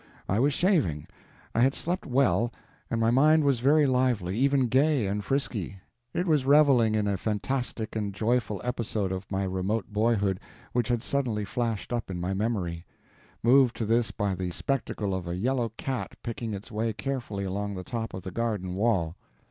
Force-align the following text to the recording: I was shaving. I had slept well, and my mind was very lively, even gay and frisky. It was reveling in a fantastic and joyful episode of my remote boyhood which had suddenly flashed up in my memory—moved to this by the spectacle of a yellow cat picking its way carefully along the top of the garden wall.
I 0.27 0.39
was 0.39 0.51
shaving. 0.51 1.05
I 1.53 1.61
had 1.61 1.75
slept 1.75 2.07
well, 2.07 2.51
and 2.89 2.99
my 2.99 3.11
mind 3.11 3.43
was 3.43 3.59
very 3.59 3.85
lively, 3.85 4.35
even 4.35 4.65
gay 4.67 5.05
and 5.05 5.23
frisky. 5.23 5.77
It 6.11 6.25
was 6.25 6.43
reveling 6.43 6.95
in 6.95 7.05
a 7.05 7.19
fantastic 7.19 7.95
and 7.95 8.11
joyful 8.11 8.59
episode 8.63 9.11
of 9.11 9.29
my 9.29 9.43
remote 9.43 9.93
boyhood 9.93 10.39
which 10.73 10.87
had 10.87 11.03
suddenly 11.03 11.45
flashed 11.45 11.93
up 11.93 12.09
in 12.09 12.19
my 12.19 12.33
memory—moved 12.33 13.75
to 13.75 13.85
this 13.85 14.09
by 14.09 14.33
the 14.33 14.49
spectacle 14.49 15.13
of 15.13 15.27
a 15.27 15.35
yellow 15.37 15.69
cat 15.77 16.15
picking 16.23 16.55
its 16.55 16.71
way 16.71 16.93
carefully 16.93 17.43
along 17.43 17.75
the 17.75 17.83
top 17.83 18.15
of 18.15 18.23
the 18.23 18.31
garden 18.31 18.73
wall. 18.73 19.15